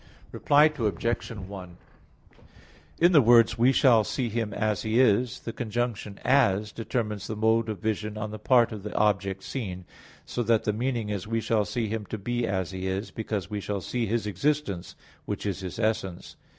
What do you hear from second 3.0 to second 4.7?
the words, "We shall see Him